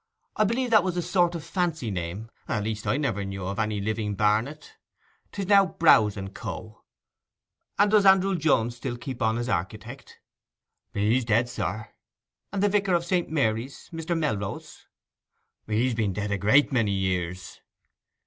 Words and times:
I 0.35 0.45
believe 0.45 0.71
that 0.71 0.83
was 0.83 0.97
a 0.97 1.01
sort 1.03 1.35
of 1.35 1.43
fancy 1.43 1.91
name—at 1.91 2.63
least, 2.63 2.87
I 2.87 2.97
never 2.97 3.23
knew 3.23 3.45
of 3.45 3.59
any 3.59 3.79
living 3.79 4.15
Barnet. 4.15 4.73
'Tis 5.31 5.45
now 5.45 5.67
Browse 5.67 6.17
and 6.17 6.33
Co.' 6.33 6.81
'And 7.77 7.91
does 7.91 8.03
Andrew 8.03 8.35
Jones 8.35 8.75
still 8.77 8.97
keep 8.97 9.21
on 9.21 9.37
as 9.37 9.47
architect?' 9.47 10.17
'He's 10.91 11.23
dead, 11.23 11.49
sir.' 11.49 11.89
'And 12.51 12.63
the 12.63 12.67
Vicar 12.69 12.95
of 12.95 13.05
St. 13.05 13.29
Mary's—Mr. 13.29 14.17
Melrose?' 14.17 14.87
'He's 15.67 15.93
been 15.93 16.13
dead 16.13 16.31
a 16.31 16.37
great 16.39 16.71
many 16.71 16.93
years. 16.93 17.61